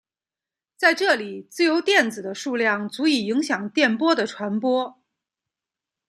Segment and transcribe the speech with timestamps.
[0.77, 4.99] 在这里自由电子的数量足以影响电波的传播。